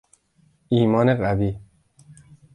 [0.69, 1.51] ایمان قوی